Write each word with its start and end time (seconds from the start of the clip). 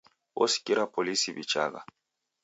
Osikira 0.43 0.83
polisi 0.95 1.27
w'ichagha. 1.35 1.81